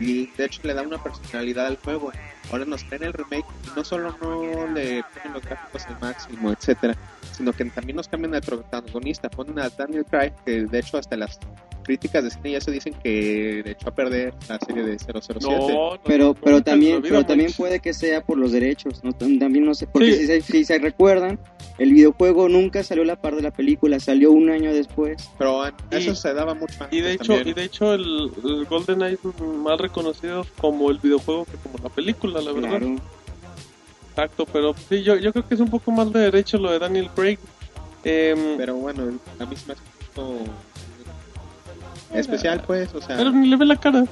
y 0.00 0.26
de 0.36 0.44
hecho 0.44 0.60
le 0.64 0.74
da 0.74 0.82
una 0.82 1.02
personalidad 1.02 1.66
al 1.66 1.76
juego. 1.76 2.12
Ahora 2.50 2.64
nos 2.64 2.84
traen 2.84 3.04
el 3.04 3.12
remake 3.12 3.44
y 3.64 3.76
no 3.76 3.84
solo 3.84 4.14
no 4.20 4.66
le 4.72 5.02
ponen 5.14 5.32
los 5.34 5.42
gráficos 5.42 5.84
al 5.86 5.98
máximo, 6.00 6.52
etcétera, 6.52 6.96
sino 7.32 7.52
que 7.52 7.64
también 7.66 7.96
nos 7.96 8.06
cambian 8.08 8.34
al 8.34 8.40
protagonista. 8.42 9.28
Ponen 9.28 9.58
a 9.58 9.68
Daniel 9.68 10.04
Craig, 10.08 10.32
que 10.44 10.62
de 10.66 10.78
hecho 10.78 10.98
hasta 10.98 11.16
las 11.16 11.38
críticas 11.82 12.24
de 12.24 12.30
cine 12.30 12.52
ya 12.52 12.60
se 12.60 12.70
dicen 12.72 12.94
que 13.02 13.62
de 13.64 13.70
echó 13.72 13.88
a 13.88 13.94
perder 13.94 14.34
la 14.48 14.58
serie 14.58 14.82
de 14.84 14.98
007. 14.98 15.38
No, 15.42 15.68
no, 15.68 16.00
Pero, 16.04 16.34
pero 16.34 16.60
también, 16.62 17.00
pero 17.02 17.24
también 17.24 17.52
puede 17.52 17.78
que 17.80 17.94
sea 17.94 18.20
por 18.22 18.38
los 18.38 18.52
derechos, 18.52 19.02
¿no? 19.04 19.12
También 19.12 19.64
no 19.64 19.74
sé, 19.74 19.86
porque 19.86 20.12
Sí. 20.12 20.18
si, 20.20 20.26
se, 20.26 20.40
si 20.40 20.64
se 20.64 20.78
recuerdan, 20.78 21.38
El 21.78 21.92
videojuego 21.92 22.48
nunca 22.48 22.82
salió 22.82 23.02
a 23.02 23.06
la 23.06 23.16
par 23.16 23.36
de 23.36 23.42
la 23.42 23.50
película, 23.50 24.00
salió 24.00 24.32
un 24.32 24.48
año 24.50 24.72
después. 24.72 25.28
Pero 25.38 25.62
Y- 25.68 25.96
eso 25.96 26.14
se 26.14 26.32
daba 26.32 26.54
mucho 26.54 26.74
antes 26.84 26.98
Y 26.98 27.02
de 27.02 27.12
hecho, 27.12 27.24
también. 27.34 27.48
y 27.48 27.52
de 27.52 27.64
hecho 27.64 27.92
el, 27.92 28.30
el 28.44 28.64
GoldenEye 28.64 29.14
es 29.22 29.40
más 29.42 29.78
reconocido 29.78 30.46
como 30.58 30.90
el 30.90 30.98
videojuego 30.98 31.44
que 31.44 31.56
como 31.58 31.76
la 31.82 31.90
película, 31.90 32.40
la 32.40 32.52
verdad. 32.52 32.68
Claro. 32.70 32.96
Exacto, 34.10 34.46
pero 34.50 34.74
sí, 34.88 35.02
yo, 35.02 35.16
yo 35.16 35.30
creo 35.32 35.46
que 35.46 35.54
es 35.54 35.60
un 35.60 35.68
poco 35.68 35.90
más 35.90 36.10
de 36.10 36.20
derecho 36.20 36.56
lo 36.56 36.70
de 36.70 36.78
Daniel 36.78 37.10
Craig. 37.14 37.38
Em, 38.04 38.56
Pero 38.56 38.76
bueno, 38.76 39.18
a 39.38 39.44
mí 39.44 39.56
se 39.56 39.66
me 39.66 39.72
hace 39.74 39.82
un 39.82 40.14
poco 40.14 40.38
especial, 42.14 42.62
pues, 42.66 42.94
o 42.94 43.00
sea... 43.02 43.16
pero 43.16 43.30
ni 43.32 43.48
le 43.48 43.56
ve 43.56 43.66
la 43.66 43.76
cara. 43.76 44.04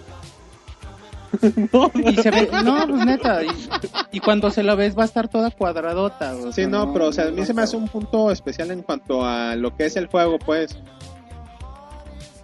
no, 1.73 1.91
Y 2.11 2.17
se 2.17 2.31
ve, 2.31 2.49
no, 2.65 2.87
pues 2.89 3.05
neta, 3.07 3.43
y, 3.43 3.49
y 4.13 4.21
cuando 4.21 4.51
se 4.51 4.63
la 4.63 4.75
ves 4.75 4.97
va 4.97 5.03
a 5.03 5.07
estar 5.07 5.29
toda 5.29 5.51
cuadradota. 5.51 6.35
o 6.37 6.47
Sí, 6.53 6.63
sea, 6.63 6.69
no, 6.69 6.93
pero 6.93 7.07
o 7.09 7.13
sea, 7.13 7.27
a 7.29 7.31
mí 7.31 7.45
se 7.45 7.55
me 7.55 7.63
hace 7.63 7.77
un 7.77 7.89
punto 7.89 8.31
especial 8.31 8.71
en 8.71 8.83
cuanto 8.83 9.25
a 9.25 9.57
lo 9.57 9.77
que 9.77 9.87
es 9.87 9.97
el 9.97 10.07
juego, 10.07 10.39
pues. 10.39 10.77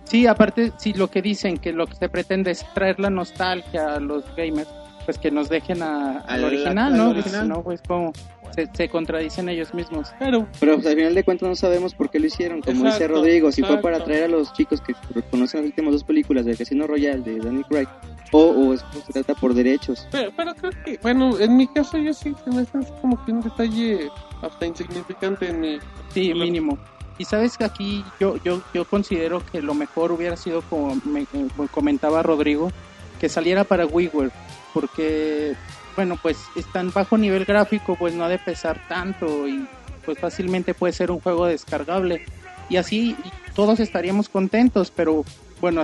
Sí, 0.05 0.27
aparte, 0.27 0.73
sí, 0.77 0.93
lo 0.93 1.09
que 1.09 1.23
dicen, 1.23 1.59
que 1.59 1.73
lo 1.73 1.87
que 1.87 1.95
se 1.95 2.09
pretende 2.09 2.51
es 2.51 2.67
traer 2.75 2.99
la 2.99 3.11
nostalgia 3.11 3.95
a 3.95 4.01
los 4.01 4.25
gamers, 4.37 4.69
pues 5.05 5.19
que 5.19 5.31
nos 5.31 5.49
dejen 5.49 5.83
a- 5.83 6.19
al 6.21 6.41
Al- 6.41 6.45
original, 6.45 6.93
al 6.93 6.99
¿no? 6.99 7.11
original. 7.11 7.41
Pues, 7.47 7.49
no, 7.49 7.63
pues 7.63 7.81
como 7.87 8.13
se, 8.53 8.69
se 8.73 8.89
contradicen 8.89 9.49
ellos 9.49 9.73
mismos. 9.73 10.13
pero 10.19 10.49
Pero 10.59 10.75
pues, 10.75 10.87
al 10.89 10.97
final 10.97 11.15
de 11.15 11.23
cuentas 11.23 11.49
no 11.49 11.55
sabemos 11.55 11.95
por 11.95 12.11
qué 12.11 12.19
lo 12.19 12.27
hicieron. 12.27 12.61
Como 12.61 12.85
dice 12.87 13.07
Rodrigo, 13.07 13.53
si 13.53 13.63
fue 13.63 13.81
para 13.81 13.99
atraer 13.99 14.25
a 14.25 14.29
los 14.29 14.53
chicos 14.53 14.81
que 14.81 14.95
conocen 15.31 15.61
las 15.61 15.69
últimas 15.71 15.93
dos 15.93 16.03
películas 16.03 16.45
de 16.45 16.57
Casino 16.57 16.89
Royale 16.89 17.23
de 17.23 17.39
Daniel 17.39 17.65
Craig, 17.69 17.89
o, 18.33 18.39
o 18.39 18.75
es, 18.75 18.85
se 19.07 19.13
trata 19.13 19.35
por 19.35 19.55
derechos. 19.55 20.07
Pero, 20.11 20.31
pero 20.37 20.55
creo 20.55 20.73
que, 20.85 20.99
bueno, 21.03 21.39
en 21.39 21.57
mi 21.57 21.67
caso 21.69 21.99
yo 21.99 22.13
sí 22.15 22.35
se 22.45 22.51
me 22.51 22.63
hace 22.63 22.79
como 23.01 23.23
que 23.25 23.33
un 23.33 23.41
detalle 23.41 24.11
hasta 24.43 24.67
insignificante 24.67 25.49
en 25.49 25.61
mi... 25.61 25.79
Sí, 26.13 26.33
mínimo. 26.35 26.79
Y 27.19 27.25
sabes 27.27 27.59
que 27.59 27.65
aquí 27.65 28.05
yo, 28.19 28.37
yo, 28.43 28.63
yo 28.73 28.87
considero 28.87 29.45
que 29.45 29.61
lo 29.61 29.75
mejor 29.75 30.11
hubiera 30.13 30.37
sido, 30.37 30.63
como 30.63 30.97
me 31.05 31.23
eh, 31.23 31.49
comentaba 31.71 32.23
Rodrigo, 32.23 32.73
que 33.21 33.29
saliera 33.29 33.65
para 33.65 33.85
WiiWare, 33.85 34.33
porque, 34.73 35.55
bueno, 35.97 36.19
pues 36.23 36.39
están 36.57 36.91
bajo 36.91 37.19
nivel 37.19 37.45
gráfico, 37.45 37.95
pues 37.97 38.15
no 38.15 38.25
ha 38.25 38.29
de 38.29 38.39
pesar 38.39 38.81
tanto 38.89 39.47
y 39.47 39.69
pues 40.05 40.19
fácilmente 40.19 40.73
puede 40.73 40.95
ser 40.95 41.11
un 41.11 41.21
juego 41.21 41.45
descargable. 41.45 42.25
Y 42.71 42.79
así 42.79 43.15
todos 43.55 43.81
estaríamos 43.81 44.31
contentos, 44.31 44.91
pero 44.91 45.25
bueno, 45.61 45.83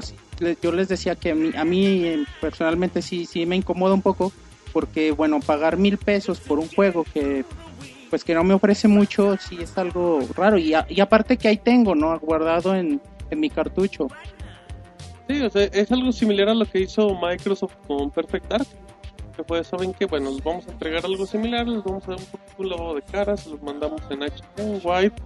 yo 0.62 0.72
les 0.72 0.88
decía 0.88 1.14
que 1.14 1.30
a 1.30 1.34
mí, 1.34 1.50
a 1.56 1.64
mí 1.64 1.86
eh, 2.04 2.24
personalmente 2.40 3.02
sí, 3.02 3.26
sí 3.26 3.46
me 3.46 3.56
incomoda 3.56 3.94
un 3.94 4.02
poco, 4.02 4.32
porque 4.72 5.12
bueno, 5.12 5.40
pagar 5.40 5.76
mil 5.76 5.98
pesos 5.98 6.40
por 6.40 6.58
un 6.58 6.68
juego 6.68 7.04
que 7.14 7.44
pues 8.10 8.22
que 8.22 8.34
no 8.34 8.44
me 8.44 8.54
ofrece 8.54 8.86
mucho, 8.86 9.36
sí 9.36 9.58
es 9.60 9.76
algo 9.78 10.20
raro. 10.36 10.58
Y, 10.58 10.74
a- 10.74 10.86
y 10.88 11.00
aparte 11.00 11.36
que 11.36 11.48
ahí 11.48 11.56
tengo, 11.56 11.94
¿no? 11.96 12.16
Guardado 12.20 12.74
en, 12.74 13.00
mi 13.32 13.50
cartucho. 13.50 14.06
Sí, 15.28 15.40
o 15.42 15.50
sea, 15.50 15.64
es 15.64 15.90
algo 15.90 16.12
similar 16.12 16.48
a 16.48 16.54
lo 16.54 16.64
que 16.66 16.80
hizo 16.82 17.18
Microsoft 17.20 17.74
con 17.88 18.10
Perfect 18.12 18.46
Dark. 18.48 18.66
Que 19.36 19.42
fue, 19.42 19.64
¿saben 19.64 19.92
qué? 19.92 20.06
Bueno, 20.06 20.30
les 20.30 20.42
vamos 20.42 20.68
a 20.68 20.70
entregar 20.70 21.04
algo 21.04 21.26
similar, 21.26 21.66
les 21.66 21.82
vamos 21.82 22.04
a 22.04 22.12
dar 22.12 22.20
un 22.20 22.26
poquito 22.26 22.94
de 22.94 23.02
cara, 23.02 23.36
se 23.36 23.50
los 23.50 23.60
mandamos 23.60 24.00
en 24.08 24.22
HD, 24.22 24.80
White, 24.84 25.20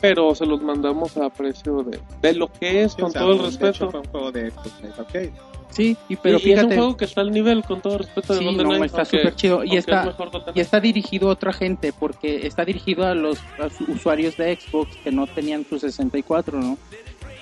pero 0.00 0.34
se 0.34 0.46
los 0.46 0.62
mandamos 0.62 1.16
a 1.16 1.30
precio 1.30 1.82
de, 1.82 1.98
de 2.22 2.34
lo 2.34 2.50
que 2.52 2.82
es, 2.82 2.92
Sí, 2.92 3.00
con 3.00 3.10
o 3.10 3.12
sea, 3.12 3.20
todo 3.22 3.32
el 3.32 3.38
respeto. 3.40 3.68
hecho, 3.70 3.90
fue 3.90 4.00
un 4.00 4.06
juego 4.06 4.32
de 4.32 4.50
Xbox 4.50 4.80
Live 4.82 4.94
Arcade. 4.98 5.32
Sí, 5.70 5.96
y 6.08 6.14
pero 6.16 6.38
y, 6.38 6.42
y 6.48 6.52
es 6.52 6.58
un 6.58 6.60
fíjate, 6.60 6.76
juego 6.76 6.96
que 6.96 7.04
está 7.04 7.20
al 7.20 7.30
nivel, 7.32 7.64
con 7.64 7.80
todo 7.80 7.94
el 7.94 7.98
respeto 8.00 8.32
de 8.34 8.38
Sí, 8.38 8.44
no, 8.44 8.74
está 8.84 8.98
aunque- 8.98 9.04
súper 9.18 9.34
chido. 9.34 9.64
Y 9.64 9.76
está- 9.76 10.08
es 10.08 10.56
y 10.56 10.60
está 10.60 10.78
dirigido 10.80 11.28
a 11.28 11.32
otra 11.32 11.52
gente, 11.52 11.92
porque 11.92 12.46
está 12.46 12.64
dirigido 12.64 13.04
a 13.06 13.14
los 13.14 13.38
a 13.58 13.68
usuarios 13.90 14.36
de 14.36 14.56
Xbox 14.56 14.96
que 15.02 15.10
no 15.10 15.26
tenían 15.26 15.64
su 15.68 15.78
64, 15.80 16.60
¿no? 16.60 16.78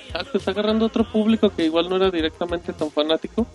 Exacto, 0.07 0.39
está 0.39 0.51
agarrando 0.53 0.87
otro 0.87 1.05
público 1.11 1.51
que 1.51 1.65
igual 1.67 1.89
no 1.91 1.97
era 1.97 2.11
directamente 2.11 2.73
tan 2.73 2.91
fanático. 2.91 3.47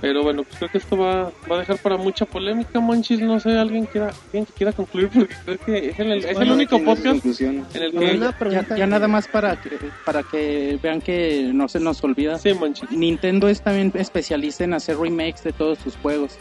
Pero 0.00 0.22
bueno, 0.22 0.44
pues 0.44 0.56
creo 0.58 0.70
que 0.70 0.78
esto 0.78 0.96
va, 0.96 1.32
va 1.50 1.56
a 1.56 1.58
dejar 1.60 1.78
para 1.78 1.96
mucha 1.96 2.26
polémica, 2.26 2.78
Monchis. 2.80 3.20
No 3.20 3.40
sé, 3.40 3.56
alguien 3.56 3.86
quiera, 3.86 4.12
alguien 4.26 4.44
que 4.44 4.52
quiera 4.52 4.72
concluir, 4.72 5.08
porque 5.08 5.34
creo 5.44 5.58
que 5.58 5.88
es 5.90 5.98
el, 5.98 6.12
es 6.24 6.38
el 6.38 6.52
único 6.52 6.82
podcast 6.84 7.24
en 7.40 7.64
el 7.74 7.92
que. 7.92 8.18
Ya, 8.18 8.32
pregunta 8.38 8.76
ya 8.76 8.86
nada 8.86 9.08
más 9.08 9.26
para 9.26 9.60
que, 9.60 9.70
para 10.04 10.22
que 10.22 10.78
vean 10.82 11.00
que 11.00 11.50
no 11.52 11.66
se 11.68 11.80
nos 11.80 12.04
olvida. 12.04 12.38
Sí, 12.38 12.52
Monchis. 12.52 12.90
Nintendo 12.90 13.48
es 13.48 13.62
también 13.62 13.90
especialista 13.94 14.64
en 14.64 14.74
hacer 14.74 14.98
remakes 14.98 15.42
de 15.44 15.52
todos 15.52 15.78
sus 15.78 15.96
juegos. 15.96 16.38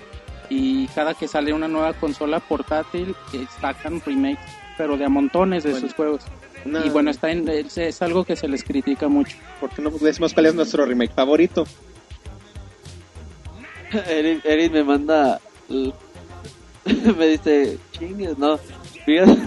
Y 0.49 0.87
cada 0.89 1.13
que 1.13 1.27
sale 1.27 1.53
una 1.53 1.67
nueva 1.67 1.93
consola 1.93 2.39
portátil, 2.41 3.15
sacan 3.61 4.01
remakes, 4.05 4.45
pero 4.77 4.97
de 4.97 5.05
a 5.05 5.09
montones 5.09 5.63
de 5.63 5.71
Bueno. 5.71 5.87
sus 5.87 5.95
juegos. 5.95 6.21
Y 6.83 6.89
bueno, 6.89 7.09
está 7.11 7.31
en- 7.31 7.47
es, 7.47 7.77
es 7.77 8.01
algo 8.01 8.23
que 8.25 8.35
se 8.35 8.47
les 8.47 8.63
critica 8.63 9.07
mucho. 9.07 9.37
¿Por 9.61 9.69
qué 9.69 9.81
no 9.81 9.91
decimos 9.91 10.33
cuál 10.33 10.47
es 10.47 10.55
nuestro 10.55 10.85
remake 10.85 11.13
favorito? 11.13 11.65
Eric, 14.09 14.41
Eric 14.45 14.71
me 14.71 14.83
manda. 14.83 15.39
me 17.17 17.27
dice, 17.27 17.77
chingues, 17.91 18.37
no. 18.37 18.57
Fíjate. 19.05 19.37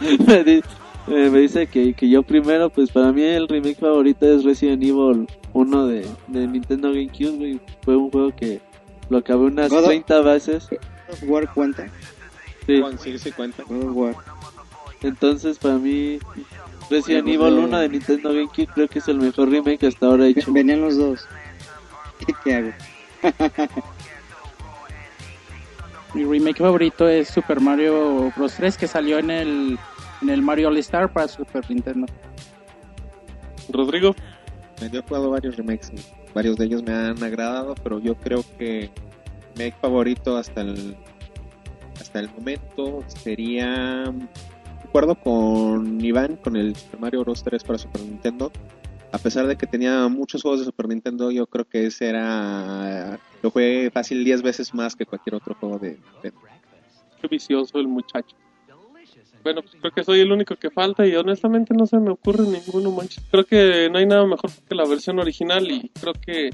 me, 0.26 0.44
di- 0.44 0.62
eh, 1.08 1.30
me 1.30 1.38
dice 1.40 1.66
que, 1.66 1.94
que 1.94 2.08
yo 2.08 2.22
primero, 2.22 2.68
pues 2.70 2.90
para 2.90 3.12
mí 3.12 3.22
el 3.22 3.48
remake 3.48 3.78
favorito 3.78 4.26
es 4.26 4.44
Resident 4.44 4.82
Evil 4.82 5.26
1 5.52 5.86
de, 5.86 6.06
de 6.28 6.46
Nintendo 6.46 6.88
GameCube. 6.92 7.36
güey. 7.36 7.60
Fue 7.82 7.96
un 7.96 8.10
juego 8.10 8.34
que 8.34 8.60
lo 9.08 9.18
acabé 9.18 9.46
unas 9.46 9.70
God 9.70 9.80
of- 9.80 9.86
30 9.86 10.20
veces. 10.22 10.68
War 11.22 11.52
cuenta. 11.52 11.86
Sí. 12.66 12.80
Con- 12.80 12.98
Sí, 12.98 13.18
sí 13.18 13.32
cuenta. 13.32 13.62
God 13.64 13.84
of 13.90 13.96
War. 13.96 14.14
Entonces, 15.02 15.58
para 15.58 15.76
mí, 15.78 16.18
Resident 16.90 17.24
Pues, 17.26 17.36
Evil 17.36 17.58
eh, 17.58 17.64
1 17.64 17.78
de 17.78 17.88
Nintendo 17.88 18.28
GameCube 18.32 18.66
creo 18.74 18.88
que 18.88 18.98
es 18.98 19.08
el 19.08 19.18
mejor 19.18 19.48
remake 19.50 19.84
hasta 19.86 20.06
ahora 20.06 20.26
hecho. 20.26 20.52
Venían 20.52 20.80
los 20.80 20.96
dos. 20.96 21.26
¿Qué, 22.44 22.54
hago? 22.54 22.72
Mi 26.14 26.24
remake 26.24 26.58
favorito 26.58 27.08
es 27.08 27.28
Super 27.28 27.60
Mario 27.60 28.32
Bros. 28.36 28.54
3 28.54 28.78
que 28.78 28.86
salió 28.86 29.18
en 29.18 29.30
el, 29.30 29.78
en 30.22 30.30
el 30.30 30.40
Mario 30.42 30.68
All 30.68 30.78
Star 30.78 31.12
para 31.12 31.28
Super 31.28 31.68
Nintendo. 31.68 32.06
Rodrigo. 33.68 34.14
Yo 34.80 35.00
he 35.00 35.02
jugado 35.02 35.30
varios 35.30 35.56
remakes 35.56 35.90
y 35.92 35.96
varios 36.34 36.56
de 36.56 36.66
ellos 36.66 36.82
me 36.82 36.92
han 36.92 37.22
agradado, 37.22 37.74
pero 37.82 37.98
yo 37.98 38.14
creo 38.14 38.44
que 38.58 38.90
mi 39.56 39.64
remake 39.64 39.76
favorito 39.80 40.36
hasta 40.36 40.60
el 40.60 40.96
hasta 42.00 42.20
el 42.20 42.30
momento 42.30 43.02
sería 43.08 44.04
de 44.04 44.88
acuerdo 44.88 45.14
con 45.14 46.02
Iván 46.04 46.36
con 46.36 46.56
el 46.56 46.76
Super 46.76 47.00
Mario 47.00 47.20
Bros 47.24 47.42
3 47.42 47.64
para 47.64 47.78
Super 47.78 48.02
Nintendo. 48.02 48.52
A 49.12 49.18
pesar 49.18 49.46
de 49.46 49.56
que 49.56 49.66
tenía 49.66 50.08
muchos 50.08 50.42
juegos 50.42 50.60
de 50.60 50.66
Super 50.66 50.88
Nintendo, 50.88 51.30
yo 51.30 51.46
creo 51.46 51.64
que 51.64 51.86
ese 51.86 52.08
era 52.08 53.18
lo 53.42 53.50
jugué 53.50 53.90
fácil 53.90 54.24
10 54.24 54.42
veces 54.42 54.74
más 54.74 54.96
que 54.96 55.06
cualquier 55.06 55.36
otro 55.36 55.54
juego 55.54 55.78
de. 55.78 55.98
Qué 56.22 57.28
vicioso 57.28 57.78
el 57.78 57.88
muchacho. 57.88 58.36
Bueno, 59.42 59.62
pues 59.62 59.76
creo 59.80 59.92
que 59.92 60.02
soy 60.02 60.20
el 60.20 60.32
único 60.32 60.56
que 60.56 60.70
falta 60.70 61.06
y 61.06 61.14
honestamente 61.14 61.72
no 61.72 61.86
se 61.86 61.98
me 61.98 62.10
ocurre 62.10 62.44
ninguno, 62.48 62.90
manches. 62.90 63.22
Creo 63.30 63.44
que 63.44 63.88
no 63.90 63.98
hay 63.98 64.06
nada 64.06 64.26
mejor 64.26 64.50
que 64.68 64.74
la 64.74 64.84
versión 64.84 65.20
original 65.20 65.70
y 65.70 65.88
creo 66.00 66.14
que 66.14 66.50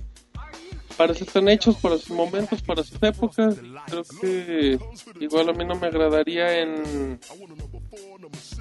para 0.97 1.13
eso 1.13 1.25
están 1.25 1.49
hechos, 1.49 1.77
para 1.77 1.99
sus 1.99 2.11
momentos, 2.11 2.63
para 2.63 2.83
sus 2.83 3.03
épocas. 3.03 3.57
Creo 3.87 4.03
que 4.21 4.79
igual 5.21 5.49
a 5.49 5.53
mí 5.53 5.65
no 5.65 5.75
me 5.77 5.87
agradaría 5.87 6.61
en... 6.61 7.19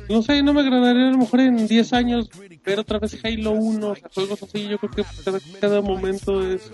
No 0.09 0.21
sé, 0.21 0.41
no 0.43 0.53
me 0.53 0.61
agradaría 0.61 1.09
a 1.09 1.11
lo 1.11 1.17
mejor 1.17 1.39
en 1.41 1.67
10 1.67 1.93
años 1.93 2.29
ver 2.65 2.79
otra 2.79 2.99
vez 2.99 3.17
Halo 3.23 3.51
1, 3.51 3.89
o 3.89 3.95
sea, 3.95 4.09
juegos 4.13 4.43
así. 4.43 4.67
Yo 4.67 4.77
creo 4.77 4.91
que 4.91 5.03
cada, 5.23 5.39
cada 5.59 5.81
momento 5.81 6.45
es 6.45 6.71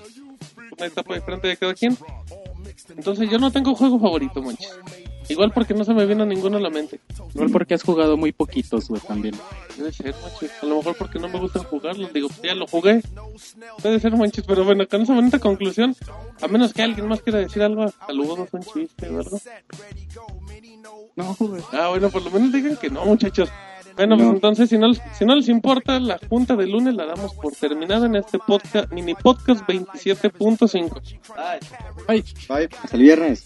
una 0.78 0.88
etapa 0.88 1.16
diferente 1.16 1.48
de 1.48 1.58
cada 1.58 1.74
quien. 1.74 1.98
Entonces 2.90 3.30
yo 3.30 3.40
no 3.40 3.52
tengo 3.52 3.76
juego 3.76 4.00
favorito, 4.00 4.42
manches. 4.42 4.74
Igual 5.30 5.52
porque 5.52 5.74
no 5.74 5.84
se 5.84 5.94
me 5.94 6.06
viene 6.06 6.24
a 6.24 6.26
ninguno 6.26 6.58
a 6.58 6.62
la 6.62 6.70
mente. 6.70 7.00
Igual 7.34 7.50
porque 7.52 7.74
has 7.74 7.84
jugado 7.84 8.18
muy 8.18 8.32
poquitos, 8.32 8.88
güey, 8.88 9.02
también. 9.02 9.36
Debe 9.78 9.92
ser, 9.92 10.16
manches. 10.22 10.52
A 10.62 10.66
lo 10.66 10.78
mejor 10.78 10.96
porque 10.98 11.20
no 11.20 11.30
me 11.30 11.40
gusta 11.40 11.60
jugarlos. 11.60 12.14
Digo, 12.14 12.30
pues 12.30 12.42
ya 12.42 12.56
lo 12.56 12.68
jugué. 12.68 13.02
Puede 13.82 14.00
ser, 14.00 14.16
manches. 14.16 14.46
Pero 14.46 14.64
bueno, 14.64 14.88
con 14.88 15.02
esa 15.02 15.14
bonita 15.14 15.40
conclusión, 15.40 15.96
a 16.42 16.48
menos 16.48 16.74
que 16.74 16.84
alguien 16.84 17.08
más 17.08 17.22
quiera 17.22 17.40
decir 17.40 17.62
algo, 17.62 17.88
saludos, 18.06 18.50
son 18.50 18.62
chiste, 18.62 19.10
¿verdad? 19.10 19.42
No, 21.16 21.36
güey. 21.40 21.62
Ah, 21.74 21.90
bueno, 21.90 22.10
por 22.10 22.24
lo 22.24 22.32
menos 22.32 22.52
digan 22.52 22.78
que 22.78 22.90
no, 22.90 23.06
muchachos. 23.06 23.50
Bueno, 23.98 24.16
pues 24.16 24.30
entonces, 24.30 24.70
si 24.70 24.78
no, 24.78 24.94
si 24.94 25.26
no 25.26 25.36
les 25.36 25.50
importa, 25.50 26.00
la 26.00 26.20
junta 26.30 26.56
de 26.56 26.68
lunes 26.68 26.94
la 26.94 27.08
damos 27.08 27.34
por 27.34 27.54
terminada 27.54 28.06
en 28.06 28.16
este 28.16 28.38
podcast, 28.38 28.92
mini 28.92 29.16
podcast 29.16 29.62
27.5. 29.68 31.02
Ay. 31.36 31.60
Ay, 32.08 32.24
Bye. 32.48 32.70
Hasta 32.84 32.96
el 32.96 33.02
viernes. 33.02 33.46